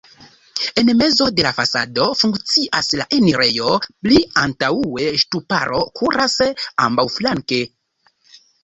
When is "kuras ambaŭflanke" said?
6.03-7.67